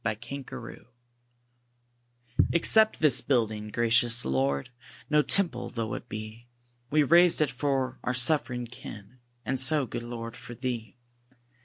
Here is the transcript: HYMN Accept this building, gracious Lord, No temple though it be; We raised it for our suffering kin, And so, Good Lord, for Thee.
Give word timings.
HYMN 0.03 0.85
Accept 2.53 3.01
this 3.01 3.21
building, 3.21 3.67
gracious 3.67 4.25
Lord, 4.25 4.71
No 5.11 5.21
temple 5.21 5.69
though 5.69 5.93
it 5.93 6.09
be; 6.09 6.47
We 6.89 7.03
raised 7.03 7.39
it 7.39 7.51
for 7.51 7.99
our 8.03 8.15
suffering 8.15 8.65
kin, 8.65 9.19
And 9.45 9.59
so, 9.59 9.85
Good 9.85 10.01
Lord, 10.01 10.35
for 10.35 10.55
Thee. 10.55 10.95